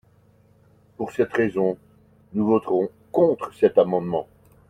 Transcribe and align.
Pour 0.97 1.11
cette 1.11 1.31
raison, 1.31 1.77
nous 2.33 2.47
voterons 2.47 2.89
contre 3.11 3.53
cet 3.53 3.77
amendement. 3.77 4.27